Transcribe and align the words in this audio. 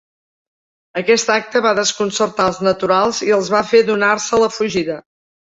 Aquest 1.01 1.29
acte 1.33 1.61
va 1.67 1.75
desconcertar 1.81 2.47
als 2.53 2.63
naturals 2.69 3.21
i 3.29 3.33
els 3.39 3.55
va 3.57 3.63
fer 3.75 3.83
donar-se 3.93 4.37
a 4.39 4.45
la 4.47 4.53
fugida. 4.59 4.99